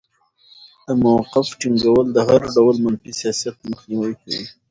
[0.87, 4.43] د موقف ټینګول د هر ډول منفي سیاست مخنیوی کوي.